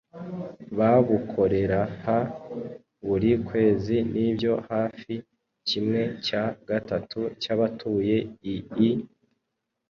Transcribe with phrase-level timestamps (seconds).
[0.77, 1.81] babukoreha
[3.07, 5.13] buri kwezi Nibyo hafi
[5.67, 8.17] kimwe cya gatatu cyabatuye
[8.53, 8.91] ii